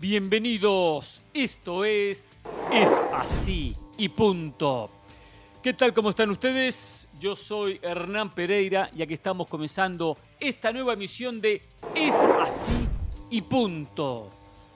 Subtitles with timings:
[0.00, 4.88] Bienvenidos, esto es Es así y punto.
[5.60, 5.92] ¿Qué tal?
[5.92, 7.08] ¿Cómo están ustedes?
[7.18, 11.62] Yo soy Hernán Pereira y aquí estamos comenzando esta nueva emisión de
[11.96, 12.86] Es así
[13.28, 14.30] y punto.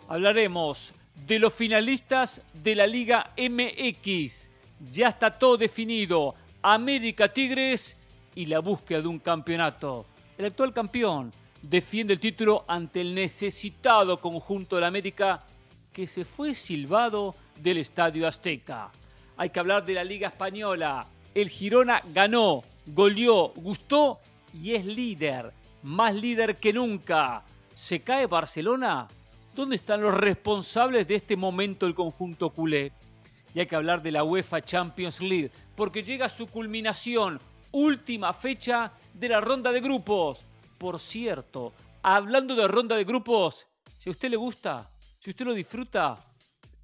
[0.08, 0.92] Hablaremos
[1.24, 4.50] de los finalistas de la Liga MX.
[4.90, 6.34] Ya está todo definido.
[6.62, 7.96] América Tigres
[8.34, 10.04] y la búsqueda de un campeonato.
[10.36, 11.32] El actual campeón
[11.62, 15.44] defiende el título ante el necesitado conjunto de la América
[15.92, 18.90] que se fue silbado del Estadio Azteca.
[19.36, 21.06] Hay que hablar de la Liga Española.
[21.34, 24.20] El Girona ganó, goleó, gustó
[24.52, 27.42] y es líder, más líder que nunca.
[27.74, 29.08] ¿Se cae Barcelona?
[29.54, 32.92] ¿Dónde están los responsables de este momento el conjunto culé?
[33.54, 37.38] Y hay que hablar de la UEFA Champions League, porque llega su culminación,
[37.70, 40.46] última fecha de la ronda de grupos.
[40.82, 41.72] Por cierto,
[42.02, 43.68] hablando de ronda de grupos,
[44.00, 46.16] si a usted le gusta, si usted lo disfruta,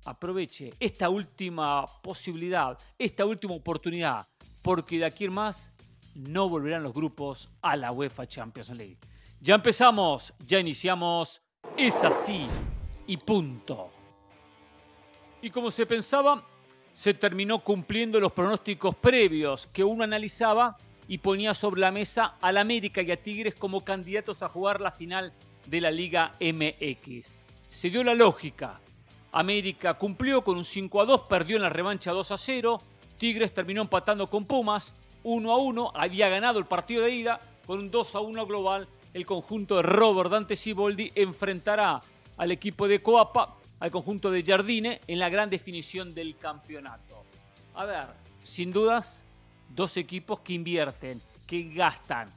[0.04, 4.28] aproveche esta última posibilidad, esta última oportunidad,
[4.62, 5.72] porque de aquí en más
[6.14, 8.98] no volverán los grupos a la UEFA Champions League.
[9.40, 11.42] Ya empezamos, ya iniciamos,
[11.76, 12.46] es así
[13.04, 13.90] y punto.
[15.42, 16.46] Y como se pensaba,
[16.92, 20.76] se terminó cumpliendo los pronósticos previos que uno analizaba
[21.08, 24.92] y ponía sobre la mesa al América y a Tigres como candidatos a jugar la
[24.92, 25.32] final
[25.66, 27.36] de la Liga MX.
[27.66, 28.78] Se dio la lógica.
[29.32, 32.82] América cumplió con un 5 a 2, perdió en la revancha 2 a 0.
[33.16, 37.80] Tigres terminó empatando con Pumas 1 a 1, había ganado el partido de ida con
[37.80, 38.88] un 2 a 1 global.
[39.14, 42.02] El conjunto de Robert Dante Siboldi enfrentará
[42.36, 47.24] al equipo de Coapa, al conjunto de Jardine, en la gran definición del campeonato.
[47.74, 48.06] A ver,
[48.42, 49.24] sin dudas,
[49.74, 52.28] dos equipos que invierten, que gastan.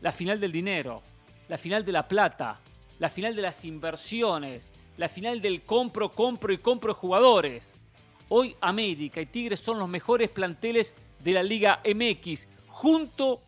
[0.00, 1.02] La final del dinero,
[1.48, 2.60] la final de la plata,
[2.98, 7.80] la final de las inversiones, la final del compro, compro y compro jugadores.
[8.28, 13.40] Hoy América y Tigres son los mejores planteles de la Liga MX, junto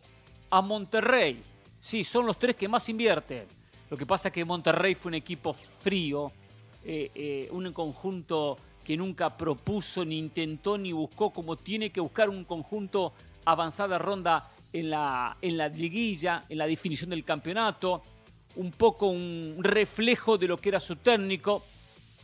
[0.49, 1.41] a Monterrey.
[1.79, 3.45] Sí, son los tres que más invierten.
[3.89, 6.31] Lo que pasa es que Monterrey fue un equipo frío,
[6.83, 12.29] eh, eh, un conjunto que nunca propuso, ni intentó, ni buscó como tiene que buscar
[12.29, 13.13] un conjunto
[13.47, 18.03] avanzada ronda en la, en la liguilla, en la definición del campeonato,
[18.57, 21.63] un poco un reflejo de lo que era su técnico,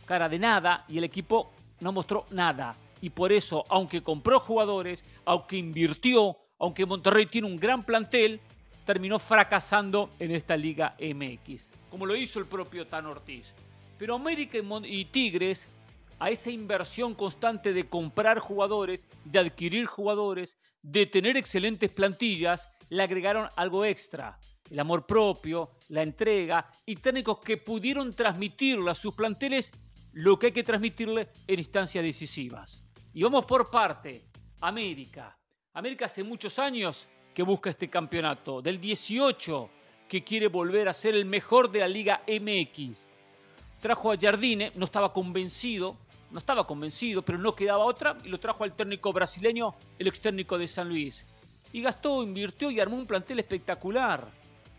[0.04, 2.76] cara de nada, y el equipo no mostró nada.
[3.00, 8.40] Y por eso, aunque compró jugadores, aunque invirtió, aunque Monterrey tiene un gran plantel,
[8.84, 13.54] terminó fracasando en esta Liga MX, como lo hizo el propio Tan Ortiz.
[13.98, 15.70] Pero América y Tigres,
[16.18, 23.02] a esa inversión constante de comprar jugadores, de adquirir jugadores, de tener excelentes plantillas, le
[23.02, 24.38] agregaron algo extra,
[24.70, 29.72] el amor propio, la entrega y técnicos que pudieron transmitirle a sus planteles
[30.12, 32.84] lo que hay que transmitirle en instancias decisivas.
[33.14, 34.26] Y vamos por parte,
[34.60, 35.38] América.
[35.72, 39.70] América hace muchos años que busca este campeonato, del 18
[40.06, 43.08] que quiere volver a ser el mejor de la Liga MX.
[43.80, 45.96] Trajo a Jardine, no estaba convencido,
[46.34, 50.20] no estaba convencido, pero no quedaba otra y lo trajo al técnico brasileño, el ex
[50.20, 51.24] técnico de San Luis.
[51.72, 54.26] Y gastó, invirtió y armó un plantel espectacular,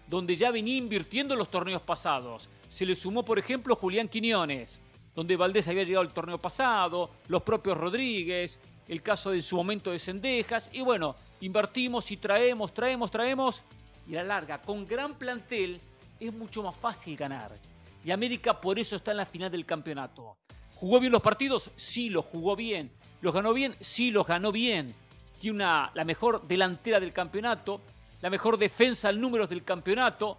[0.06, 2.50] donde ya venía invirtiendo en los torneos pasados.
[2.70, 4.82] Se le sumó, por ejemplo, Julián Quiñones,
[5.16, 9.92] donde Valdés había llegado al torneo pasado, los propios Rodríguez, el caso de su momento
[9.92, 13.64] de Cendejas, y bueno, invertimos y traemos, traemos, traemos,
[14.10, 15.80] y a la larga, con gran plantel,
[16.20, 17.58] es mucho más fácil ganar.
[18.04, 20.36] Y América por eso está en la final del campeonato.
[20.76, 21.72] ¿Jugó bien los partidos?
[21.76, 22.92] Sí, los jugó bien.
[23.22, 23.76] ¿Los ganó bien?
[23.80, 24.94] Sí, los ganó bien.
[25.40, 27.82] Tiene una, la mejor delantera del campeonato,
[28.22, 30.38] la mejor defensa al números del campeonato.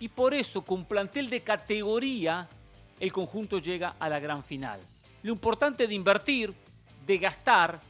[0.00, 2.48] Y por eso, con plantel de categoría,
[2.98, 4.80] el conjunto llega a la gran final.
[5.22, 6.52] Lo importante de invertir,
[7.06, 7.80] de gastar,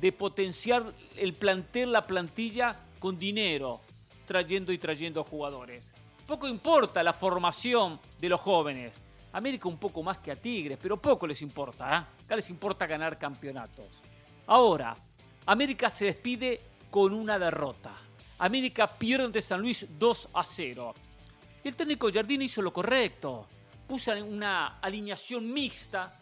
[0.00, 3.80] de potenciar el plantel, la plantilla con dinero,
[4.26, 5.90] trayendo y trayendo jugadores.
[6.26, 9.00] Poco importa la formación de los jóvenes
[9.32, 11.96] América un poco más que a Tigres, pero poco les importa.
[11.96, 12.24] ¿eh?
[12.24, 13.98] Acá les importa ganar campeonatos.
[14.46, 14.94] Ahora,
[15.46, 17.92] América se despide con una derrota.
[18.38, 20.94] América pierde ante San Luis 2 a 0.
[21.64, 23.46] Y el técnico Jardín hizo lo correcto.
[23.86, 26.18] Puso una alineación mixta,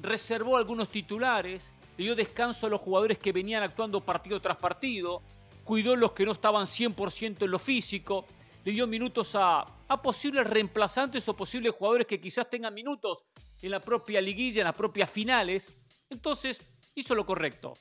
[0.00, 5.22] reservó algunos titulares, le dio descanso a los jugadores que venían actuando partido tras partido,
[5.64, 8.26] cuidó los que no estaban 100% en lo físico,
[8.64, 9.64] le dio minutos a,
[10.02, 13.24] posibles reemplazantes o posibles jugadores que quizás tengan minutos
[13.62, 15.76] en la propia liguilla, en las propias finales.
[16.10, 16.60] Entonces
[16.94, 17.74] hizo lo correcto.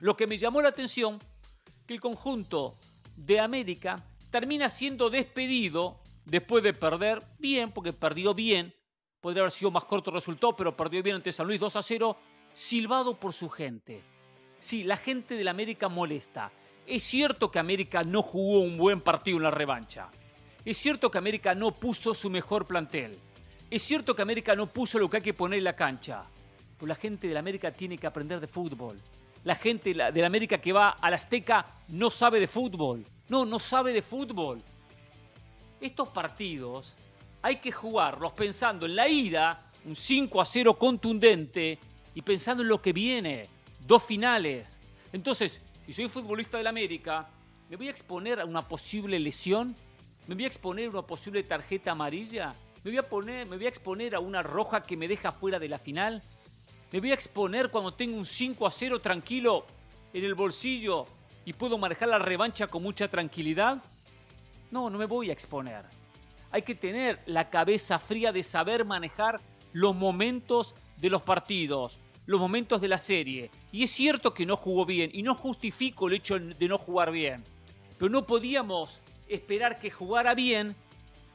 [0.00, 1.18] Lo que me llamó la atención,
[1.86, 2.74] que el conjunto
[3.16, 8.74] de América termina siendo despedido después de perder bien, porque perdió bien,
[9.20, 11.82] podría haber sido más corto el resultado, pero perdió bien ante San Luis 2 a
[11.82, 12.16] 0,
[12.52, 14.02] silbado por su gente.
[14.58, 16.52] Sí, la gente del América molesta.
[16.86, 20.08] Es cierto que América no jugó un buen partido en la revancha.
[20.64, 23.18] Es cierto que América no puso su mejor plantel.
[23.70, 26.24] Es cierto que América no puso lo que hay que poner en la cancha.
[26.76, 29.00] Pero la gente del América tiene que aprender de fútbol.
[29.44, 33.04] La gente de la América que va a la Azteca no sabe de fútbol.
[33.28, 34.62] No, no sabe de fútbol.
[35.80, 36.94] Estos partidos
[37.40, 41.78] hay que jugarlos pensando en la ida, un 5 a 0 contundente,
[42.14, 43.48] y pensando en lo que viene,
[43.80, 44.80] dos finales.
[45.12, 47.28] Entonces, si soy futbolista del América,
[47.68, 49.74] ¿me voy a exponer a una posible lesión?
[50.28, 52.54] ¿Me voy a exponer a una posible tarjeta amarilla?
[52.84, 55.58] ¿Me voy a, poner, ¿Me voy a exponer a una roja que me deja fuera
[55.58, 56.22] de la final?
[56.92, 59.66] ¿Me voy a exponer cuando tengo un 5 a 0 tranquilo
[60.12, 61.06] en el bolsillo
[61.44, 63.82] y puedo manejar la revancha con mucha tranquilidad?
[64.70, 65.84] No, no me voy a exponer.
[66.52, 69.40] Hay que tener la cabeza fría de saber manejar
[69.72, 73.50] los momentos de los partidos, los momentos de la serie.
[73.72, 77.10] Y es cierto que no jugó bien y no justifico el hecho de no jugar
[77.10, 77.42] bien.
[77.98, 80.76] Pero no podíamos esperar que jugara bien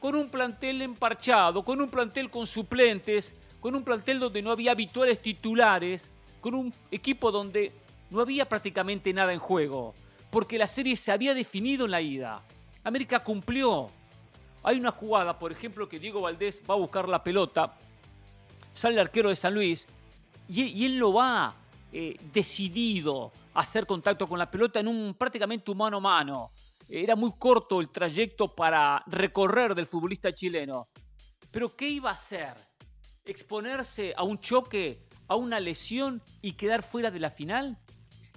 [0.00, 4.72] con un plantel emparchado, con un plantel con suplentes, con un plantel donde no había
[4.72, 7.72] habituales titulares, con un equipo donde
[8.10, 9.94] no había prácticamente nada en juego,
[10.30, 12.42] porque la serie se había definido en la ida.
[12.84, 13.90] América cumplió.
[14.62, 17.76] Hay una jugada, por ejemplo, que Diego Valdés va a buscar la pelota,
[18.72, 19.86] sale el arquero de San Luis
[20.48, 21.54] y, él lo va
[21.92, 26.50] eh, decidido a hacer contacto con la pelota en un prácticamente mano a mano.
[26.88, 30.88] Era muy corto el trayecto para recorrer del futbolista chileno.
[31.50, 32.54] Pero ¿qué iba a hacer?
[33.24, 37.78] ¿Exponerse a un choque, a una lesión y quedar fuera de la final?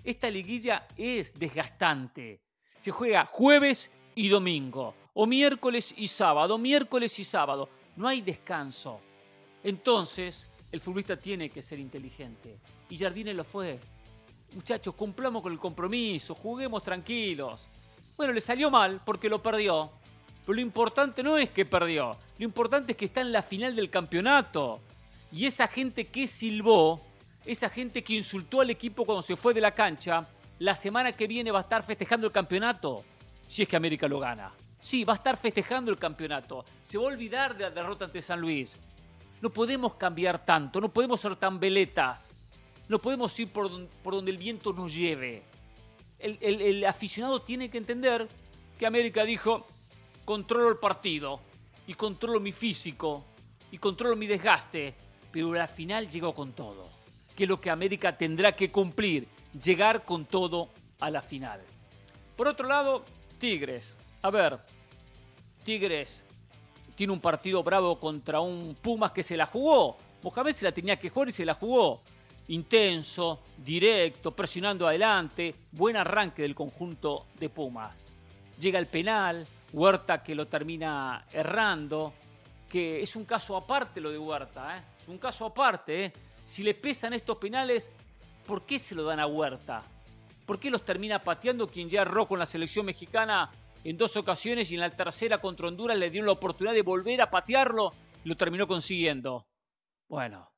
[0.03, 2.41] Esta liguilla es desgastante.
[2.77, 7.69] Se juega jueves y domingo, o miércoles y sábado, miércoles y sábado.
[7.95, 8.99] No hay descanso.
[9.63, 12.57] Entonces, el futbolista tiene que ser inteligente.
[12.89, 13.79] Y Jardine lo fue.
[14.53, 17.67] Muchachos, cumplamos con el compromiso, juguemos tranquilos.
[18.17, 19.91] Bueno, le salió mal porque lo perdió.
[20.45, 22.17] Pero lo importante no es que perdió.
[22.37, 24.81] Lo importante es que está en la final del campeonato.
[25.31, 27.01] Y esa gente que silbó,
[27.45, 30.27] esa gente que insultó al equipo cuando se fue de la cancha,
[30.59, 33.03] la semana que viene va a estar festejando el campeonato.
[33.47, 34.51] Si es que América lo gana.
[34.81, 36.65] Sí, va a estar festejando el campeonato.
[36.83, 38.77] Se va a olvidar de la derrota ante San Luis.
[39.41, 42.37] No podemos cambiar tanto, no podemos ser tan veletas,
[42.87, 43.69] no podemos ir por,
[44.03, 45.43] donde el viento nos lleve.
[46.19, 48.27] El, aficionado tiene que entender
[48.77, 49.65] que América dijo,
[50.25, 51.39] controlo el partido
[51.87, 53.25] y controlo mi físico
[53.71, 54.93] y controlo mi desgaste,
[55.31, 56.87] pero al final llegó con todo,
[57.35, 59.27] que es lo que América tendrá que cumplir,
[59.59, 61.61] llegar con todo a la final.
[62.37, 63.03] Por otro lado,
[63.39, 63.95] Tigres.
[64.21, 64.59] A ver,
[65.63, 66.25] Tigres
[67.01, 69.97] tiene un partido bravo contra un Pumas que se la jugó.
[70.21, 71.99] Mohamed se la tenía que jugar y se la jugó.
[72.49, 75.55] Intenso, directo, presionando adelante.
[75.71, 78.11] Buen arranque del conjunto de Pumas.
[78.59, 82.13] Llega el penal, Huerta que lo termina errando.
[82.69, 84.81] Que es un caso aparte lo de Huerta, ¿eh?
[85.01, 86.05] es un caso aparte.
[86.05, 86.13] ¿eh?
[86.45, 87.91] Si le pesan estos penales,
[88.45, 89.81] ¿por qué se lo dan a Huerta?
[90.45, 93.49] ¿Por qué los termina pateando quien ya erró con la selección mexicana
[93.83, 97.21] en dos ocasiones y en la tercera contra Honduras le dieron la oportunidad de volver
[97.21, 97.93] a patearlo
[98.23, 99.47] lo terminó consiguiendo.
[100.07, 100.51] Bueno,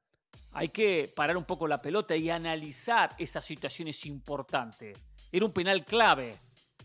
[0.53, 5.07] hay que parar un poco la pelota y analizar esas situaciones importantes.
[5.31, 6.33] Era un penal clave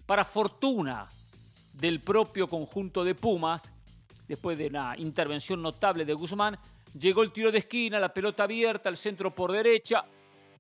[0.07, 1.09] para fortuna
[1.73, 3.73] del propio conjunto de Pumas.
[4.27, 6.59] Después de una intervención notable de Guzmán,
[6.99, 10.05] llegó el tiro de esquina, la pelota abierta, el centro por derecha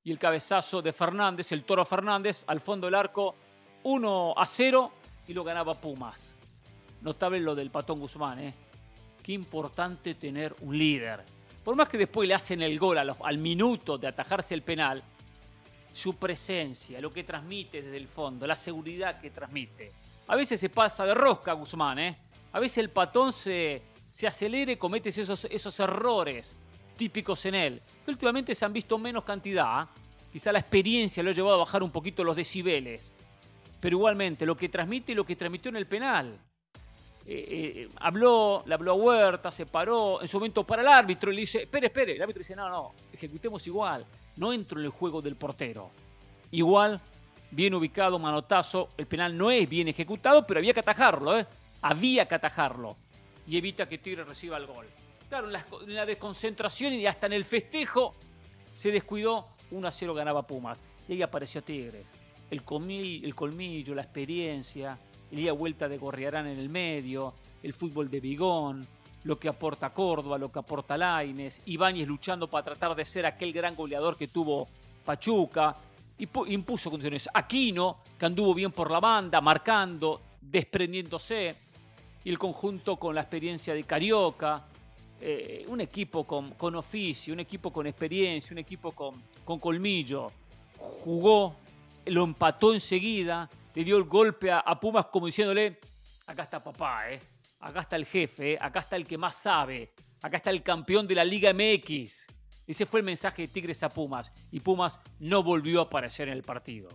[0.02, 3.34] y el cabezazo de Fernández, el toro Fernández, al fondo del arco,
[3.82, 4.92] 1 a 0
[5.28, 6.34] y lo ganaba Pumas.
[7.02, 8.54] Notable lo del Patón Guzmán, ¿eh?
[9.22, 11.22] Qué importante tener un líder.
[11.62, 15.02] Por más que después le hacen el gol al minuto de atajarse el penal,
[15.92, 19.92] su presencia, lo que transmite desde el fondo, la seguridad que transmite.
[20.28, 22.16] A veces se pasa de rosca Guzmán, ¿eh?
[22.52, 26.56] A veces el patón se, se acelera y comete esos, esos errores
[26.96, 29.82] típicos en él, que últimamente se han visto menos cantidad.
[29.82, 29.86] ¿eh?
[30.32, 33.12] Quizá la experiencia lo ha llevado a bajar un poquito los decibeles
[33.80, 36.38] pero igualmente lo que transmite y lo que transmitió en el penal.
[37.26, 41.30] Eh, eh, habló, le habló a Huerta, se paró, en su momento para el árbitro
[41.30, 44.06] y le dice, espere, espere, el árbitro dice, no, no, ejecutemos igual,
[44.38, 45.90] no entro en el juego del portero.
[46.52, 46.98] Igual,
[47.50, 51.46] bien ubicado, manotazo, el penal no es bien ejecutado, pero había que atajarlo, ¿eh?
[51.82, 52.96] había que atajarlo,
[53.46, 54.86] y evita que Tigre reciba el gol.
[55.28, 58.14] Claro, en la, desconcentración y hasta en el festejo
[58.72, 62.10] se descuidó, 1 a 0 ganaba Pumas, y ahí apareció Tigres
[62.50, 64.98] el, colmillo, la experiencia,
[65.30, 68.86] el día vuelta de Gorriarán en el medio, el fútbol de Bigón,
[69.24, 73.52] lo que aporta Córdoba, lo que aporta Laines, Ibáñez luchando para tratar de ser aquel
[73.52, 74.68] gran goleador que tuvo
[75.04, 75.76] Pachuca,
[76.18, 77.28] y impuso condiciones.
[77.32, 81.54] Aquino, que anduvo bien por la banda, marcando, desprendiéndose,
[82.24, 84.64] y el conjunto con la experiencia de Carioca,
[85.20, 90.32] eh, un equipo con, oficio, un equipo con experiencia, un equipo con colmillo.
[90.76, 91.54] Jugó,
[92.10, 95.78] lo empató enseguida, le dio el golpe a, Pumas como diciéndole,
[96.26, 97.18] acá está papá, ¿eh?
[97.60, 98.58] acá está el jefe, ¿eh?
[98.60, 102.26] acá está el que más sabe, acá está el campeón de la Liga MX.
[102.66, 106.34] Ese fue el mensaje de Tigres a Pumas y Pumas no volvió a aparecer en
[106.34, 106.88] el partido.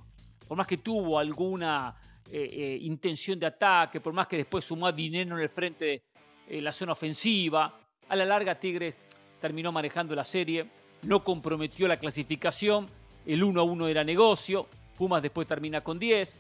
[0.48, 1.96] Por más que tuvo alguna
[2.30, 6.04] eh, intención de ataque, por más que después sumó dinero en el frente
[6.48, 9.00] de la zona ofensiva, a la larga Tigres
[9.40, 10.70] terminó manejando la serie,
[11.04, 12.86] no comprometió la clasificación,
[13.26, 14.68] el 1 a 1 era negocio,
[15.04, 16.34] Pumas después termina con 10,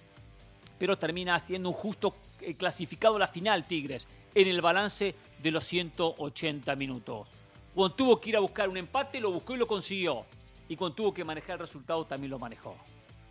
[0.79, 5.51] pero termina haciendo un justo eh, clasificado a la final Tigres en el balance de
[5.51, 7.27] los 180 minutos.
[7.75, 10.23] Cuando tuvo que ir a buscar un empate, lo buscó y lo consiguió.
[10.69, 12.77] Y cuando tuvo que manejar el resultado, también lo manejó.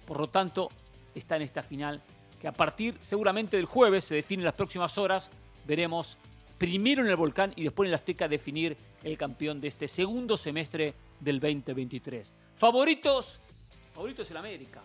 [0.06, 0.68] Por lo tanto,
[1.14, 2.02] está en esta final
[2.38, 5.30] que a partir seguramente del jueves, se define en las próximas horas,
[5.66, 6.18] veremos
[6.58, 10.36] primero en el Volcán y después en la Azteca definir el campeón de este segundo
[10.36, 12.34] semestre del 2023.
[12.54, 13.40] Favoritos,
[13.94, 14.82] favoritos el América.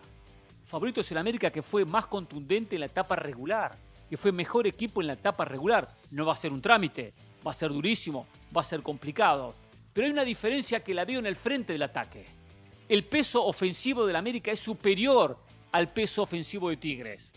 [0.68, 3.76] Favoritos el América que fue más contundente en la etapa regular
[4.08, 5.88] que fue mejor equipo en la etapa regular.
[6.10, 7.12] No va a ser un trámite,
[7.46, 9.54] va a ser durísimo, va a ser complicado.
[9.92, 12.26] Pero hay una diferencia que la veo en el frente del ataque.
[12.88, 15.38] El peso ofensivo del América es superior
[15.72, 17.32] al peso ofensivo de Tigres.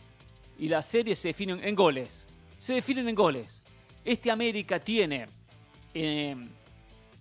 [0.58, 2.28] Y la serie se define en goles.
[2.58, 3.64] Se definen en goles.
[4.06, 5.26] Este América tiene
[5.94, 6.36] eh,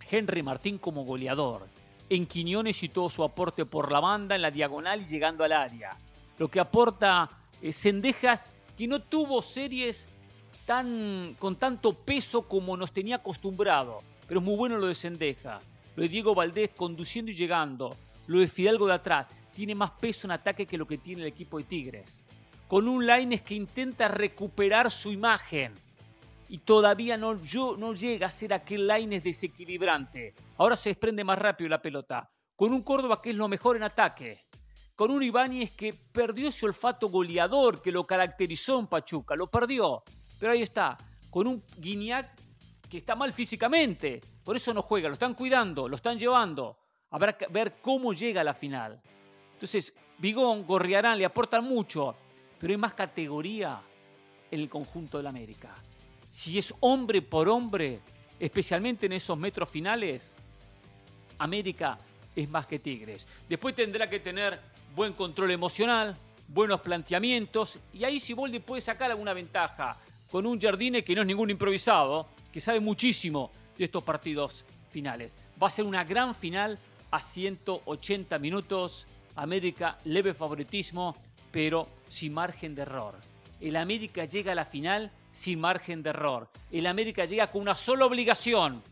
[0.09, 1.67] Henry Martín como goleador.
[2.11, 5.53] En Quiñones y todo su aporte por la banda, en la diagonal y llegando al
[5.53, 5.97] área.
[6.39, 7.31] Lo que aporta
[7.63, 10.09] eh, Sendejas que no tuvo series
[10.67, 14.01] tan, con tanto peso como nos tenía acostumbrado.
[14.27, 15.61] Pero es muy bueno lo de Sendeja,
[15.97, 19.31] lo de Diego Valdés conduciendo y llegando, lo de Fidalgo de atrás.
[19.55, 22.25] Tiene más peso en ataque que lo que tiene el equipo de Tigres.
[22.69, 25.75] Con un Laines que intenta recuperar su imagen
[26.51, 27.39] y todavía no,
[27.79, 30.35] no llega a ser aquel Laines desequilibrante.
[30.59, 32.31] Ahora se desprende más rápido la pelota.
[32.55, 34.51] Con un Córdoba que es lo mejor en ataque
[35.01, 40.03] con un Ibáñez que perdió ese olfato goleador que lo caracterizó en Pachuca, lo perdió.
[40.39, 40.99] Pero ahí está,
[41.31, 42.39] con un Guiñac
[42.87, 46.77] que está mal físicamente, por eso no juega, lo están cuidando, lo están llevando.
[47.13, 49.01] Habrá que ver cómo llega a la final.
[49.55, 52.15] Entonces, Bigón, Gorriarán le aportan mucho,
[52.59, 53.81] pero hay más categoría
[54.51, 55.75] en el conjunto del América.
[56.31, 58.01] Si es hombre por hombre,
[58.39, 60.33] especialmente en esos metros finales,
[61.39, 61.99] América
[62.37, 63.27] es más que Tigres.
[63.49, 64.61] Después tendrá que tener
[64.95, 69.97] buen control emocional, buenos planteamientos, y ahí Siboldi puede sacar alguna ventaja
[70.31, 75.37] con un Jardine que no es ningún improvisado, que sabe muchísimo de estos partidos finales.
[75.61, 76.79] Va a ser una gran final
[77.11, 79.07] a 180 minutos.
[79.35, 81.17] América leve favoritismo,
[81.51, 83.17] pero sin margen de error.
[83.61, 86.49] El América llega a la final sin margen de error.
[86.71, 88.83] El América llega con una sola obligación,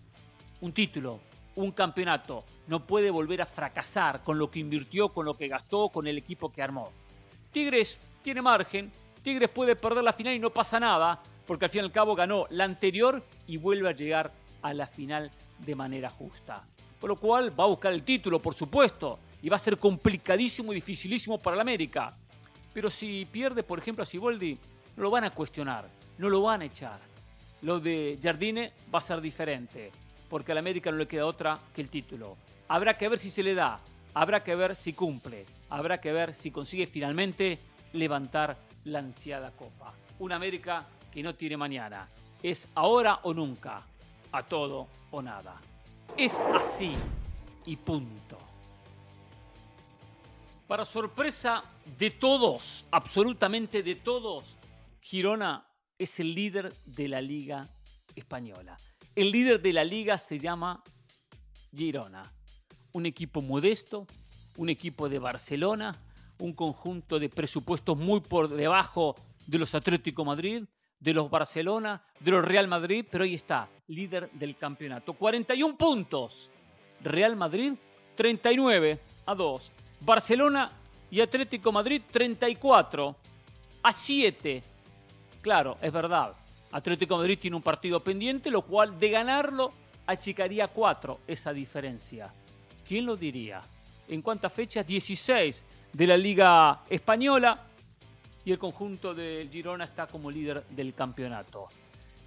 [0.61, 1.21] un título,
[1.57, 5.89] un campeonato no puede volver a fracasar con lo que invirtió, con lo que gastó,
[5.89, 6.93] con el equipo que armó.
[7.51, 8.93] Tigres tiene margen,
[9.23, 12.15] Tigres puede perder la final y no pasa nada, porque al fin y al cabo
[12.15, 14.31] ganó la anterior y vuelve a llegar
[14.61, 16.63] a la final de manera justa.
[17.01, 20.73] Por lo cual va a buscar el título, por supuesto, y va a ser complicadísimo
[20.73, 22.15] y dificilísimo para el América.
[22.75, 24.59] Pero si pierde, por ejemplo, a Siboldi,
[24.97, 25.89] no lo van a cuestionar,
[26.19, 27.01] no lo van a echar.
[27.63, 29.91] Lo de Jardine va a ser diferente,
[30.29, 32.37] porque al América no le queda otra que el título.
[32.69, 33.81] Habrá que ver si se le da,
[34.15, 37.59] habrá que ver si cumple, habrá que ver si consigue finalmente
[37.93, 39.95] levantar la ansiada copa.
[40.19, 42.07] Un América que no tiene mañana.
[42.43, 43.83] Es ahora o nunca,
[44.31, 45.57] a todo o nada.
[46.17, 46.95] Es así
[47.67, 48.39] y punto.
[50.67, 51.63] Para sorpresa
[51.99, 54.57] de todos, absolutamente de todos,
[55.01, 55.65] Girona
[55.99, 57.69] es el líder de la Liga
[58.15, 58.79] Española.
[59.15, 60.83] El líder de la liga se llama
[61.75, 62.33] Girona
[62.93, 64.07] un equipo modesto,
[64.57, 65.97] un equipo de Barcelona,
[66.39, 69.15] un conjunto de presupuestos muy por debajo
[69.47, 70.65] de los Atlético Madrid,
[70.99, 75.15] de los Barcelona, de los Real Madrid, pero ahí está, líder del campeonato.
[75.15, 76.51] 41 puntos.
[77.01, 77.75] Real Madrid
[78.17, 79.73] 39 a 2.
[80.01, 80.71] Barcelona
[81.11, 83.17] y Atlético Madrid 34
[83.83, 84.63] a 7.
[85.41, 86.33] Claro, es verdad.
[86.73, 89.73] Atlético Madrid tiene un partido pendiente, lo cual de ganarlo
[90.07, 92.33] achicaría 4 esa diferencia.
[92.87, 93.61] ¿Quién lo diría?
[94.09, 94.87] ¿En cuántas fechas?
[94.87, 97.59] 16 de la Liga Española
[98.45, 101.69] y el conjunto del Girona está como líder del campeonato.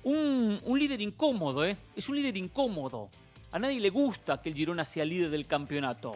[0.03, 1.75] un, un líder incómodo, ¿eh?
[1.96, 3.10] Es un líder incómodo.
[3.51, 6.15] A nadie le gusta que el Girona sea líder del campeonato.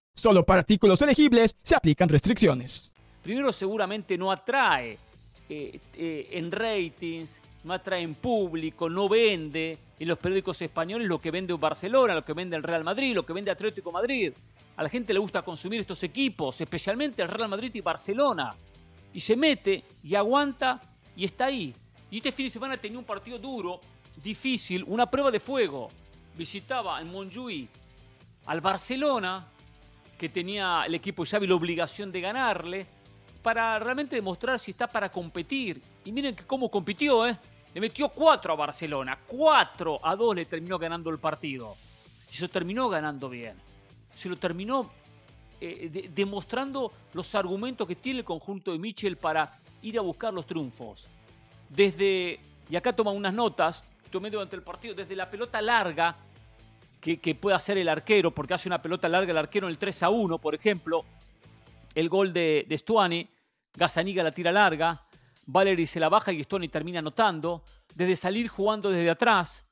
[0.21, 2.93] Solo para artículos elegibles se aplican restricciones.
[3.23, 4.97] Primero seguramente no atrae
[5.49, 11.19] eh, eh, en ratings, no atrae en público, no vende en los periódicos españoles lo
[11.19, 14.31] que vende Barcelona, lo que vende el Real Madrid, lo que vende Atlético Madrid.
[14.77, 18.55] A la gente le gusta consumir estos equipos, especialmente el Real Madrid y Barcelona.
[19.13, 20.79] Y se mete y aguanta
[21.15, 21.73] y está ahí.
[22.11, 23.81] Y este fin de semana tenía un partido duro,
[24.23, 25.89] difícil, una prueba de fuego.
[26.37, 27.67] Visitaba en Montjuïc
[28.45, 29.47] al Barcelona
[30.21, 32.85] que tenía el equipo Xavi la obligación de ganarle
[33.41, 35.81] para realmente demostrar si está para competir.
[36.05, 37.35] Y miren que cómo compitió, ¿eh?
[37.73, 41.75] Le metió 4 a Barcelona, 4 a 2 le terminó ganando el partido.
[42.31, 43.55] Y se lo terminó ganando bien.
[44.13, 44.91] Se lo terminó
[45.59, 50.45] eh, demostrando los argumentos que tiene el conjunto de Michel para ir a buscar los
[50.45, 51.07] triunfos.
[51.67, 56.15] Desde, y acá toma unas notas, tomé durante el partido, desde la pelota larga
[57.01, 60.03] que, puede hacer el arquero, porque hace una pelota larga el arquero en el 3
[60.03, 61.03] a 1, por ejemplo.
[61.95, 63.27] El gol de, de Stuani,
[63.75, 65.01] Gazaniga la tira larga,
[65.47, 67.63] Valery se la baja y Stuani termina anotando.
[67.95, 69.65] Desde salir jugando desde atrás,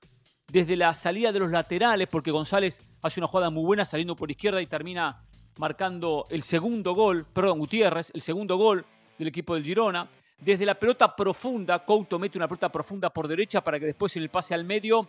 [0.51, 4.29] desde la salida de los laterales, porque González hace una jugada muy buena saliendo por
[4.29, 5.23] izquierda y termina
[5.57, 8.85] marcando el segundo gol, perdón, Gutiérrez, el segundo gol
[9.17, 10.09] del equipo del Girona.
[10.39, 14.23] Desde la pelota profunda, Couto mete una pelota profunda por derecha para que después en
[14.23, 15.07] el pase al medio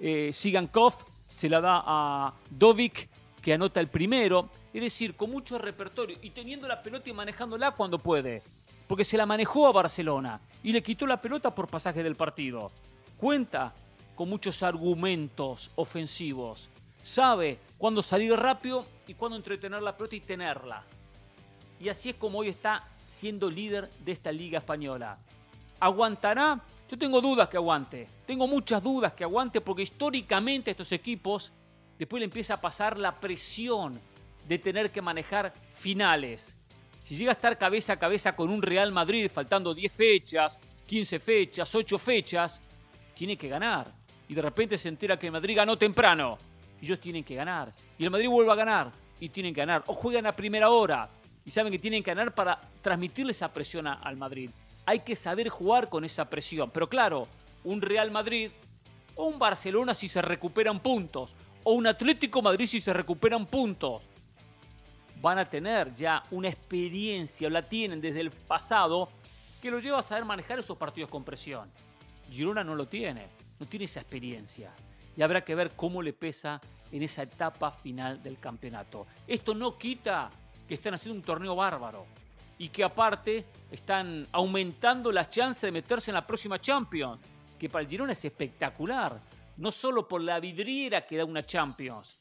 [0.00, 3.08] eh, sigan Koff se la da a Dovic,
[3.40, 4.50] que anota el primero.
[4.72, 8.42] Es decir, con mucho repertorio y teniendo la pelota y manejándola cuando puede.
[8.86, 12.70] Porque se la manejó a Barcelona y le quitó la pelota por pasaje del partido.
[13.16, 13.72] Cuenta
[14.14, 16.68] con muchos argumentos ofensivos.
[17.02, 20.84] Sabe cuándo salir rápido y cuándo entretener la pelota y tenerla.
[21.80, 25.18] Y así es como hoy está siendo líder de esta liga española.
[25.80, 26.60] ¿Aguantará?
[26.92, 28.06] Yo tengo dudas que aguante.
[28.26, 31.50] Tengo muchas dudas que aguante porque históricamente estos equipos
[31.98, 33.98] después le empieza a pasar la presión
[34.46, 36.54] de tener que manejar finales.
[37.00, 41.18] Si llega a estar cabeza a cabeza con un Real Madrid faltando 10 fechas, 15
[41.18, 42.60] fechas, 8 fechas,
[43.14, 43.90] tiene que ganar.
[44.28, 46.36] Y de repente se entera que el Madrid ganó temprano.
[46.78, 47.72] Y ellos tienen que ganar.
[47.96, 48.92] Y el Madrid vuelve a ganar.
[49.18, 49.82] Y tienen que ganar.
[49.86, 51.08] O juegan a primera hora.
[51.42, 54.50] Y saben que tienen que ganar para transmitirle esa presión al Madrid
[54.86, 56.70] hay que saber jugar con esa presión.
[56.70, 57.28] Pero claro,
[57.64, 58.50] un Real Madrid
[59.14, 64.02] o un Barcelona si se recuperan puntos, o un Atlético Madrid si se recuperan puntos,
[65.20, 69.08] van a tener ya una experiencia, la tienen desde el pasado,
[69.60, 71.70] que lo lleva a saber manejar esos partidos con presión.
[72.30, 73.28] Girona no lo tiene,
[73.60, 74.72] no tiene esa experiencia.
[75.16, 79.06] Y habrá que ver cómo le pesa en esa etapa final del campeonato.
[79.26, 80.30] Esto no quita
[80.66, 82.06] que estén haciendo un torneo bárbaro
[82.62, 87.20] y que aparte están aumentando las chances de meterse en la próxima Champions,
[87.58, 89.20] que para el Girona es espectacular,
[89.56, 92.20] no solo por la vidriera que da una Champions,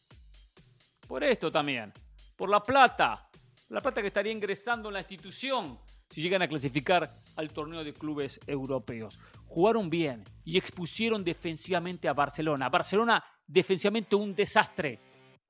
[1.08, 1.93] por esto también,
[2.36, 3.30] por la plata,
[3.69, 5.77] la plata que estaría ingresando en la institución
[6.10, 9.19] si llegan a clasificar al torneo de clubes europeos.
[9.45, 12.67] Jugaron bien y expusieron defensivamente a Barcelona.
[12.67, 14.99] Barcelona defensivamente un desastre,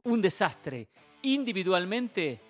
[0.03, 0.89] un desastre,
[1.21, 2.41] individualmente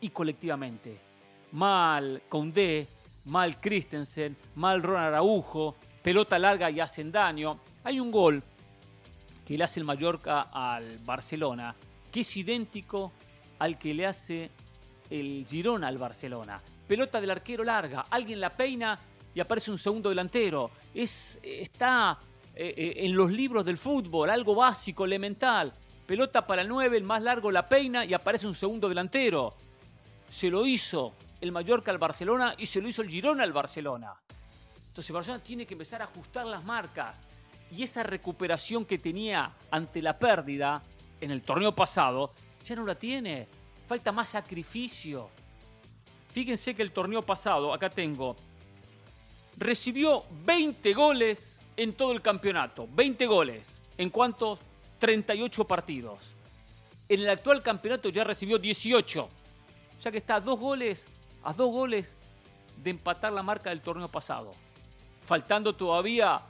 [0.00, 1.05] y colectivamente
[1.52, 2.86] mal Condé,
[3.26, 7.60] mal Christensen, mal Ron Araujo, pelota larga y hacen daño.
[7.84, 8.42] Hay un gol
[9.44, 11.74] que le hace el Mallorca al Barcelona,
[12.10, 13.12] que es idéntico
[13.58, 14.50] al que le hace
[15.10, 16.60] el Girona al Barcelona.
[16.86, 18.98] Pelota del arquero larga, alguien la peina
[19.34, 20.70] y aparece un segundo delantero.
[20.94, 22.18] Es, está
[22.54, 25.72] eh, eh, en los libros del fútbol, algo básico, elemental.
[26.06, 29.54] Pelota para el 9, el más largo la peina y aparece un segundo delantero.
[30.28, 34.14] Se lo hizo el Mallorca al Barcelona y se lo hizo el Girona al Barcelona.
[34.88, 37.22] Entonces Barcelona tiene que empezar a ajustar las marcas.
[37.70, 40.82] Y esa recuperación que tenía ante la pérdida
[41.20, 42.30] en el torneo pasado,
[42.64, 43.48] ya no la tiene.
[43.86, 45.28] Falta más sacrificio.
[46.32, 48.36] Fíjense que el torneo pasado, acá tengo,
[49.56, 52.88] recibió 20 goles en todo el campeonato.
[52.90, 53.80] 20 goles.
[53.98, 54.58] ¿En cuántos?
[54.98, 56.20] 38 partidos.
[57.08, 59.22] En el actual campeonato ya recibió 18.
[59.24, 61.08] O sea que está a dos goles,
[61.46, 62.16] a dos goles
[62.82, 64.52] de empatar la marca del torneo pasado.
[65.24, 66.40] Faltando todavía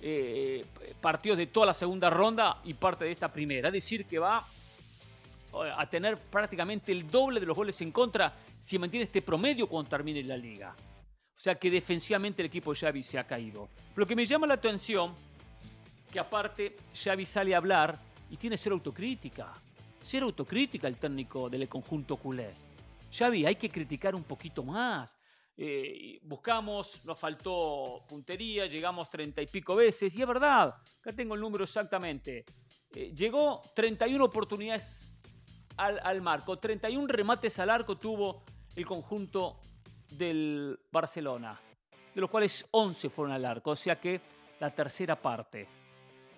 [0.00, 0.64] eh,
[1.00, 3.68] partidos de toda la segunda ronda y parte de esta primera.
[3.68, 4.46] Es decir, que va
[5.52, 9.66] eh, a tener prácticamente el doble de los goles en contra si mantiene este promedio
[9.66, 10.74] cuando termine la liga.
[10.74, 13.68] O sea que defensivamente el equipo Xavi se ha caído.
[13.94, 15.14] Lo que me llama la atención,
[16.10, 17.98] que aparte Xavi sale a hablar
[18.30, 19.52] y tiene cero autocrítica.
[20.02, 22.65] Cero autocrítica el técnico del conjunto culé.
[23.10, 25.16] Xavi, hay que criticar un poquito más.
[25.58, 31.34] Eh, buscamos, nos faltó puntería, llegamos treinta y pico veces, y es verdad, acá tengo
[31.34, 32.44] el número exactamente.
[32.94, 35.14] Eh, llegó 31 oportunidades
[35.78, 39.60] al, al, marco, 31 remates al arco tuvo el conjunto
[40.10, 41.58] del Barcelona,
[42.14, 44.20] de los cuales 11 fueron al arco, o sea que
[44.60, 45.66] la tercera parte.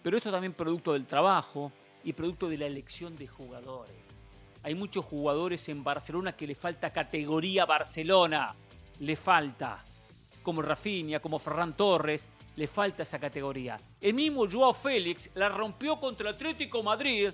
[0.00, 1.72] Pero esto también producto del trabajo
[2.04, 4.17] y producto de la elección de jugadores.
[4.68, 8.54] Hay muchos jugadores en Barcelona que le falta categoría Barcelona,
[9.00, 9.82] le falta.
[10.42, 13.78] Como Rafinha, como Ferran Torres, le falta esa categoría.
[13.98, 17.30] El mismo Joao Félix la rompió contra el Atlético Madrid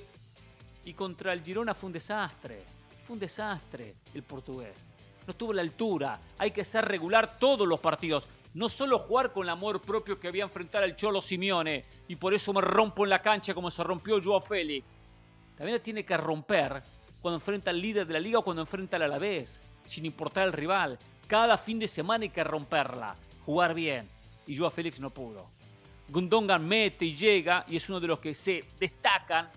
[0.84, 2.62] y contra el Girona fue un desastre.
[3.04, 4.86] Fue un desastre el portugués
[5.26, 6.20] no estuvo a la altura.
[6.38, 8.28] Hay que ser regular todos los partidos.
[8.54, 11.84] No solo jugar con el amor propio que había enfrentar al Cholo Simeone.
[12.06, 14.86] Y por eso me rompo en la cancha como se rompió Joao Félix.
[15.56, 16.80] También tiene que romper
[17.24, 19.58] cuando enfrenta al líder de la liga o cuando enfrenta al Alavés.
[19.86, 20.98] Sin importar el rival.
[21.26, 23.16] Cada fin de semana hay que romperla.
[23.46, 24.06] Jugar bien.
[24.46, 25.48] Y Joao Félix no pudo.
[26.10, 29.48] Gundongan mete y llega y es uno de los que se destacan.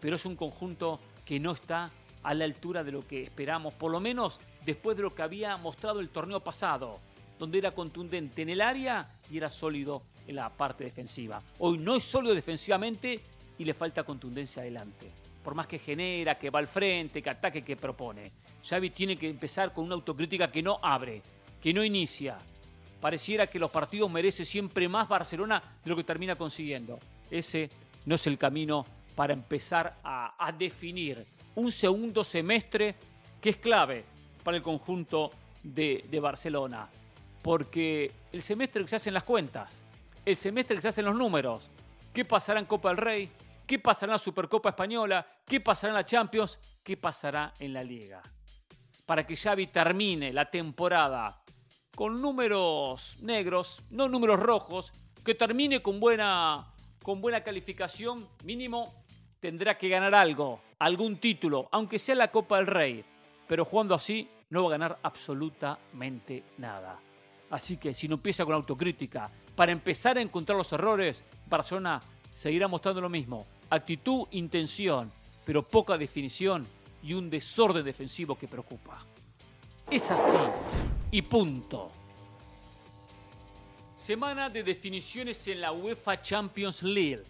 [0.00, 1.90] Pero es un conjunto que no está
[2.22, 5.56] a la altura de lo que esperamos, por lo menos después de lo que había
[5.56, 7.00] mostrado el torneo pasado,
[7.36, 11.42] donde era contundente en el área y era sólido en la parte defensiva.
[11.58, 13.20] Hoy no es sólido defensivamente
[13.58, 15.21] y le falta contundencia adelante.
[15.42, 18.32] Por más que genera, que va al frente, que ataque, que propone.
[18.64, 21.22] Xavi tiene que empezar con una autocrítica que no abre,
[21.60, 22.38] que no inicia.
[23.00, 26.98] Pareciera que los partidos merece siempre más Barcelona de lo que termina consiguiendo.
[27.30, 27.70] Ese
[28.06, 32.94] no es el camino para empezar a, a definir un segundo semestre
[33.40, 34.04] que es clave
[34.42, 35.30] para el conjunto
[35.62, 36.88] de, Barcelona.
[37.42, 39.82] Porque el semestre que se hacen las cuentas,
[40.24, 41.68] el semestre que se hacen los números,
[42.12, 43.28] qué pasará en Copa del Rey,
[43.66, 47.82] qué pasará en la Supercopa Española, qué pasará en la Champions, qué pasará en la
[47.82, 48.22] Liga.
[49.06, 51.42] Para que Xavi termine la temporada
[51.94, 54.92] con números negros, no números rojos,
[55.24, 56.72] que termine con buena,
[57.02, 59.02] con buena calificación, mínimo
[59.40, 63.04] tendrá que ganar algo, algún título, aunque sea la Copa del Rey.
[63.48, 66.98] Pero jugando así no va a ganar absolutamente nada.
[67.50, 72.00] Así que si no empieza con autocrítica, para empezar a encontrar los errores, Barcelona
[72.32, 73.46] seguirá mostrando lo mismo.
[73.70, 75.10] Actitud, intención,
[75.44, 76.66] pero poca definición
[77.02, 79.04] y un desorden defensivo que preocupa.
[79.90, 80.38] Es así.
[81.10, 81.90] Y punto.
[83.94, 87.22] Semana de definiciones en la UEFA Champions League.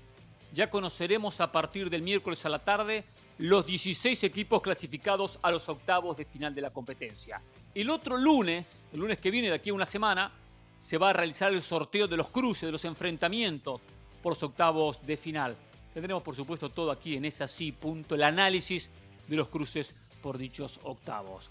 [0.52, 3.04] Ya conoceremos a partir del miércoles a la tarde
[3.38, 7.42] los 16 equipos clasificados a los octavos de final de la competencia.
[7.74, 10.32] El otro lunes, el lunes que viene de aquí a una semana,
[10.78, 13.80] se va a realizar el sorteo de los cruces, de los enfrentamientos
[14.22, 15.56] por los octavos de final.
[15.92, 18.88] Tendremos, por supuesto, todo aquí en ese así punto, el análisis
[19.28, 21.50] de los cruces por dichos octavos.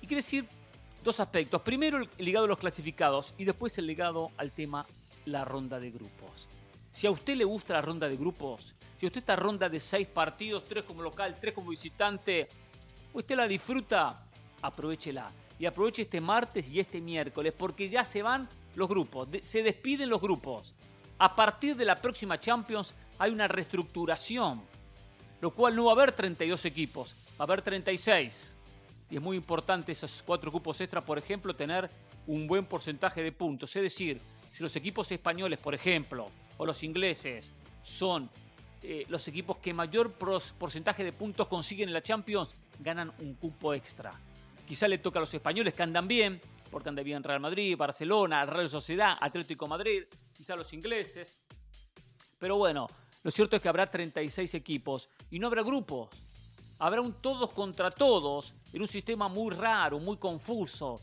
[0.00, 0.48] Y quiere decir
[1.04, 1.62] dos aspectos.
[1.62, 4.86] Primero, el ligado a los clasificados y después el ligado al tema
[5.26, 6.48] la ronda de grupos.
[6.90, 10.06] Si a usted le gusta la ronda de grupos, si usted esta ronda de seis
[10.06, 12.48] partidos, tres como local, tres como visitante,
[13.12, 14.26] usted la disfruta,
[14.62, 15.30] aprovechela.
[15.58, 20.08] Y aproveche este martes y este miércoles, porque ya se van los grupos, se despiden
[20.08, 20.74] los grupos.
[21.18, 24.62] A partir de la próxima Champions hay una reestructuración,
[25.40, 28.56] lo cual no va a haber 32 equipos, va a haber 36.
[29.10, 31.88] Y es muy importante esos cuatro cupos extra, por ejemplo, tener
[32.26, 33.74] un buen porcentaje de puntos.
[33.76, 37.50] Es decir, si los equipos españoles, por ejemplo, o los ingleses
[37.82, 38.30] son
[38.82, 43.72] eh, los equipos que mayor porcentaje de puntos consiguen en la Champions, ganan un cupo
[43.72, 44.12] extra.
[44.66, 48.44] Quizá le toca a los españoles que andan bien, porque andan bien Real Madrid, Barcelona,
[48.46, 51.38] Real Sociedad, Atlético Madrid, quizá los ingleses.
[52.38, 52.86] Pero bueno,
[53.22, 56.10] lo cierto es que habrá 36 equipos y no habrá grupos.
[56.78, 61.00] Habrá un todos contra todos en un sistema muy raro, muy confuso.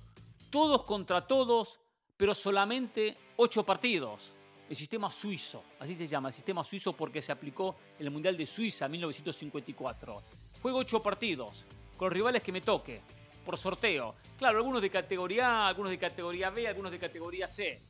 [0.50, 1.80] Todos contra todos,
[2.18, 4.36] pero solamente 8 partidos
[4.72, 8.38] el sistema suizo, así se llama, el sistema suizo porque se aplicó en el Mundial
[8.38, 10.22] de Suiza en 1954.
[10.62, 11.66] juego ocho partidos
[11.98, 13.02] con rivales que me toque,
[13.46, 14.16] por sorteo.
[14.38, 17.82] Claro, algunos de categoría A, algunos de categoría B, algunos de categoría C.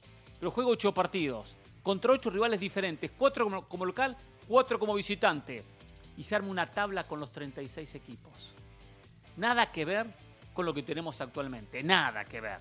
[0.41, 5.63] Pero juego ocho partidos contra ocho rivales diferentes, cuatro como, local, cuatro como visitante.
[6.17, 8.33] Y se arma una tabla con los 36 equipos.
[9.37, 10.07] Nada que ver
[10.51, 12.57] con lo que tenemos actualmente, nada que ver.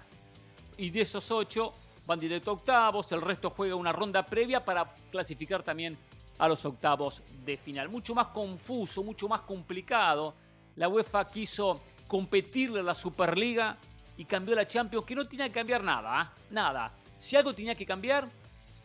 [0.77, 1.73] Y de esos ocho
[2.05, 5.97] van directo a octavos, el resto juega una ronda previa para clasificar también
[6.38, 7.88] a los octavos de final.
[7.88, 10.35] Mucho más confuso, mucho más complicado.
[10.77, 13.79] La UEFA quiso competirle a la Superliga
[14.19, 16.33] y cambió la Champions, que no tenía que cambiar nada, ¿ah?
[16.51, 16.93] nada.
[17.20, 18.26] Si algo tenía que cambiar,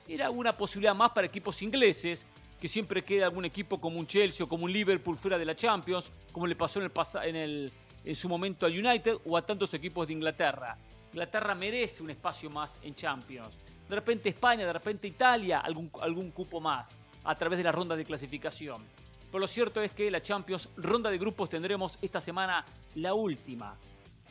[0.09, 2.27] era una posibilidad más para equipos ingleses,
[2.59, 5.55] que siempre queda algún equipo como un Chelsea o como un Liverpool fuera de la
[5.55, 6.91] Champions, como le pasó en, el
[7.23, 7.71] en, el,
[8.03, 10.77] en su momento al United o a tantos equipos de Inglaterra.
[11.13, 13.55] Inglaterra merece un espacio más en Champions.
[13.87, 16.93] De repente España, de repente Italia, algún, algún cupo más
[17.23, 18.83] a través de la ronda de clasificación.
[19.27, 23.77] Pero lo cierto es que la Champions, ronda de grupos, tendremos esta semana la última,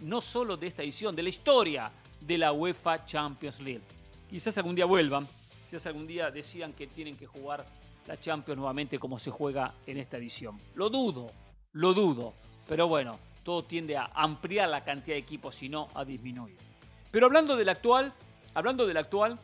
[0.00, 1.90] no solo de esta edición, de la historia
[2.20, 3.93] de la UEFA Champions League.
[4.34, 5.28] Quizás algún día vuelvan,
[5.70, 7.64] quizás algún día decidan que tienen que jugar
[8.08, 10.58] la Champions nuevamente como se juega en esta edición.
[10.74, 11.30] Lo dudo,
[11.70, 12.34] lo dudo,
[12.66, 16.56] pero bueno, todo tiende a ampliar la cantidad de equipos y no a disminuir.
[17.12, 18.12] Pero hablando del actual,
[18.54, 19.38] hablando del actual,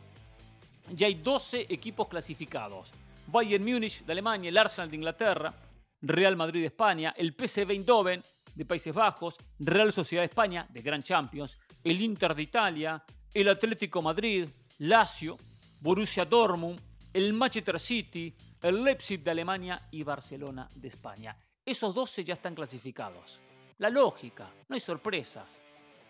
[0.89, 2.91] ya hay 12 equipos clasificados.
[3.27, 5.53] Bayern Múnich de Alemania, el Arsenal de Inglaterra,
[6.01, 8.21] Real Madrid de España, el PSV Eindhoven
[8.53, 13.01] de Países Bajos, Real Sociedad de España de Gran Champions, el Inter de Italia,
[13.33, 14.49] el Atlético Madrid,
[14.81, 15.37] Lazio,
[15.79, 16.79] Borussia Dortmund,
[17.13, 21.37] el Manchester City, el Leipzig de Alemania y Barcelona de España.
[21.63, 23.39] Esos 12 ya están clasificados.
[23.77, 25.59] La lógica, no hay sorpresas.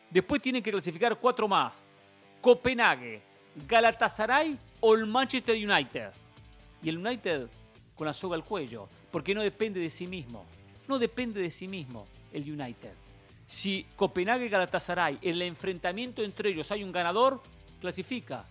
[0.10, 1.84] Después tienen que clasificar cuatro más.
[2.40, 3.22] Copenhague,
[3.68, 6.12] Galatasaray o el Manchester United.
[6.82, 7.50] Y el United
[7.94, 10.46] con la soga al cuello, porque no depende de sí mismo.
[10.88, 12.94] No depende de sí mismo el United.
[13.48, 17.42] Si Copenhague y Galatasaray, en el enfrentamiento entre ellos hay un ganador,
[17.82, 18.46] clasifica.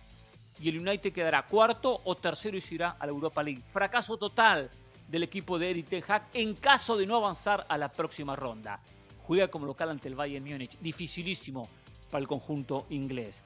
[0.61, 3.61] Y el United quedará cuarto o tercero y se irá a la Europa League.
[3.65, 4.69] Fracaso total
[5.07, 8.79] del equipo de Eric Ten Hag en caso de no avanzar a la próxima ronda.
[9.23, 10.77] Juega como local ante el Bayern Múnich.
[10.79, 11.67] Dificilísimo
[12.09, 13.41] para el conjunto inglés.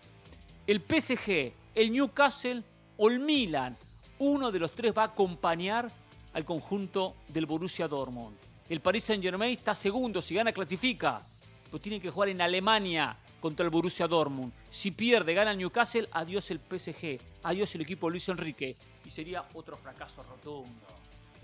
[0.68, 2.64] El PSG, el Newcastle
[2.98, 3.78] o el Milan
[4.20, 5.92] uno de los tres va a acompañar
[6.34, 8.38] al conjunto del Borussia Dortmund.
[8.70, 11.22] El Paris Saint-Germain está segundo, si gana clasifica,
[11.66, 14.52] pero tiene que jugar en Alemania contra el Borussia Dortmund.
[14.72, 19.46] Si pierde, gana el Newcastle, adiós el PSG, adiós el equipo Luis Enrique y sería
[19.54, 20.88] otro fracaso rotundo,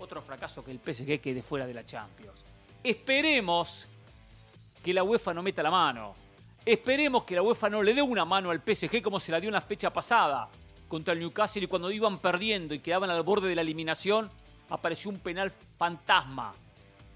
[0.00, 2.44] otro fracaso que el PSG quede fuera de la Champions.
[2.82, 3.86] Esperemos
[4.82, 6.16] que la UEFA no meta la mano.
[6.66, 9.50] Esperemos que la UEFA no le dé una mano al PSG como se la dio
[9.50, 10.48] en la fecha pasada
[10.88, 14.28] contra el Newcastle y cuando iban perdiendo y quedaban al borde de la eliminación,
[14.70, 16.50] apareció un penal fantasma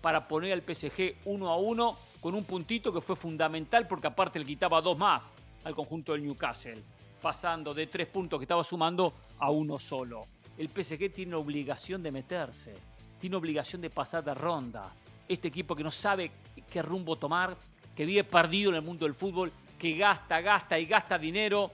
[0.01, 4.41] para poner al PSG uno a uno con un puntito que fue fundamental porque aparte
[4.41, 6.83] le quitaba dos más al conjunto del Newcastle,
[7.23, 10.27] pasando de tres puntos que estaba sumando a uno solo.
[10.59, 12.75] El PSG tiene obligación de meterse,
[13.21, 14.93] tiene obligación de pasar de ronda.
[15.29, 16.33] Este equipo que no sabe
[16.69, 17.57] qué rumbo tomar,
[17.95, 21.71] que vive perdido en el mundo del fútbol, que gasta, gasta y gasta dinero,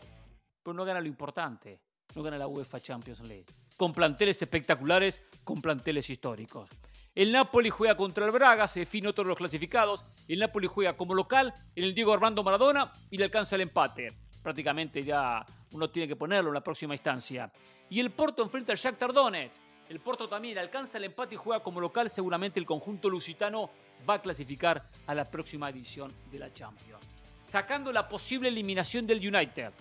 [0.63, 1.81] pero no gana lo importante,
[2.15, 3.47] no gana la UEFA Champions League.
[3.75, 6.69] Con planteles espectaculares, con planteles históricos.
[7.15, 10.07] El Napoli juega contra el Braga, se define todos los clasificados.
[10.27, 14.09] El Napoli juega como local en el Diego Armando Maradona y le alcanza el empate.
[14.43, 17.53] Prácticamente ya uno tiene que ponerlo en la próxima instancia.
[17.91, 19.61] Y el Porto enfrenta al Shakhtar Donetsk.
[19.91, 22.09] El Porto también alcanza el empate y juega como local.
[22.09, 23.69] Seguramente el conjunto lusitano
[24.09, 27.05] va a clasificar a la próxima edición de la Champions.
[27.43, 29.73] Sacando la posible eliminación del United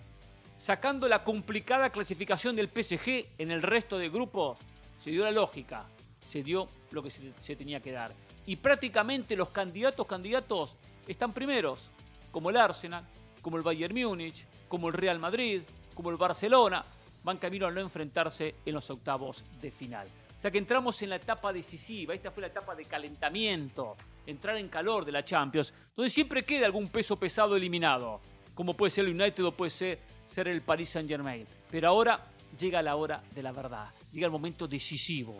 [0.62, 4.60] sacando la complicada clasificación del PSG en el resto de grupos,
[5.00, 5.88] se dio la lógica,
[6.32, 8.10] se dio lo que se, tenía que dar.
[8.46, 11.90] Y prácticamente los candidatos, candidatos, están primeros,
[12.30, 13.04] como el Arsenal,
[13.42, 15.60] como el Bayern Múnich, como el Real Madrid,
[15.94, 16.82] como el Barcelona,
[17.22, 20.08] van camino a no enfrentarse en los octavos de final.
[20.34, 23.94] O sea que entramos en la etapa decisiva, esta fue la etapa de calentamiento,
[24.26, 28.20] entrar en calor de la Champions, donde siempre queda algún peso pesado eliminado,
[28.54, 31.46] como puede ser el United o puede ser ser el Paris Saint Germain.
[31.70, 32.18] Pero ahora
[32.58, 35.36] llega la hora de la verdad, llega el momento decisivo,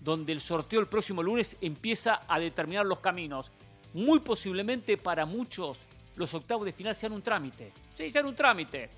[0.00, 3.50] donde el sorteo el próximo lunes empieza a determinar los caminos.
[3.94, 5.80] Muy posiblemente para muchos
[6.16, 7.72] los octavos de final sean un trámite.
[7.94, 8.90] Sí, sean un trámite.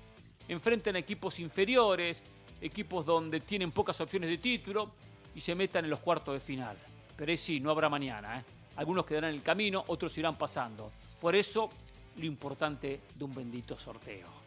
[0.47, 2.23] Enfrenten a equipos inferiores,
[2.59, 4.91] equipos donde tienen pocas opciones de título
[5.33, 6.77] y se metan en los cuartos de final.
[7.15, 8.39] Pero sí, no habrá mañana.
[8.39, 8.43] ¿eh?
[8.75, 10.91] Algunos quedarán en el camino, otros irán pasando.
[11.19, 11.69] Por eso,
[12.17, 14.41] lo importante de un bendito sorteo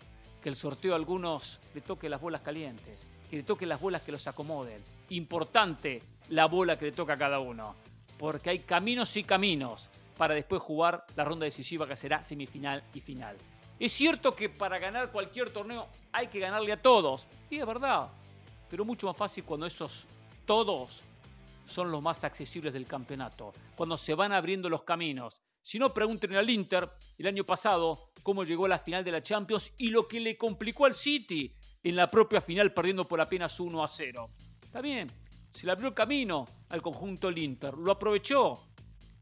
[0.45, 4.03] que el sorteo a algunos le toque las bolas calientes, que le toque las bolas
[4.03, 4.85] que los acomoden.
[5.09, 7.75] Importante la bola que le toca a cada uno.
[8.19, 13.01] porque hay caminos y caminos para después jugar la ronda decisiva que será semifinal y
[13.01, 13.37] final.
[13.79, 18.09] Es cierto que para ganar cualquier torneo hay que ganarle a todos, y es verdad,
[18.71, 20.07] pero mucho más fácil cuando esos
[20.47, 21.03] todos
[21.67, 25.35] son los más accesibles del campeonato, cuando se van abriendo los caminos.
[25.63, 29.23] Si no, pregúntenle al Inter el año pasado cómo llegó a la final de la
[29.23, 33.59] Champions y lo que le complicó al City en la propia final perdiendo por apenas
[33.59, 34.31] 1 a 0.
[34.63, 35.11] Está bien,
[35.55, 38.61] se le abrió el camino al conjunto del Inter, lo aprovechó,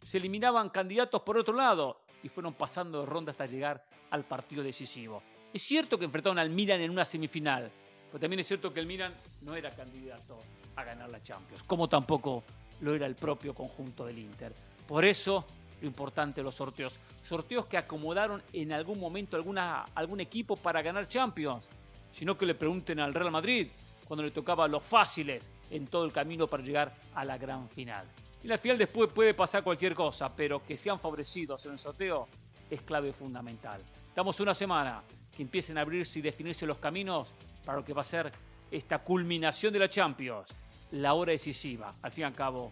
[0.01, 4.62] se eliminaban candidatos por otro lado y fueron pasando de ronda hasta llegar al partido
[4.62, 5.23] decisivo.
[5.53, 7.71] Es cierto que enfrentaron al Milan en una semifinal,
[8.07, 10.38] pero también es cierto que el Milan no era candidato
[10.75, 12.42] a ganar la Champions, como tampoco
[12.81, 14.55] lo era el propio conjunto del Inter.
[14.88, 15.45] Por eso,
[15.83, 16.95] lo importante los sorteos.
[17.23, 21.68] Sorteos que acomodaron en algún momento alguna, algún equipo para ganar Champions,
[22.11, 23.68] sino que le pregunten al Real Madrid
[24.12, 28.07] cuando le tocaba los fáciles en todo el camino para llegar a la gran final.
[28.44, 32.29] Y la final después puede pasar cualquier cosa, pero que sean favorecidos en el sorteo
[32.68, 33.83] es clave fundamental.
[34.14, 35.03] Damos una semana
[35.35, 38.31] que empiecen a abrirse y definirse los caminos para lo que va a ser
[38.70, 40.46] esta culminación de la Champions,
[40.90, 42.70] la hora decisiva, al fin y al cabo,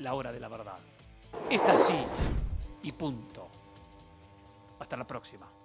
[0.00, 0.76] la hora de la verdad.
[1.48, 1.96] Es así
[2.82, 3.48] y punto.
[4.78, 5.61] Hasta la próxima.